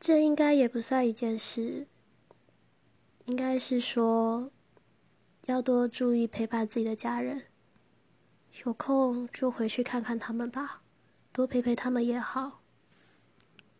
[0.00, 1.88] 这应该也不算一件事
[3.24, 4.50] 应该是说
[5.46, 7.44] 要多注意陪伴自己的家人
[8.64, 10.82] 有空就回去看看他们吧
[11.32, 12.57] 多陪陪他们也好。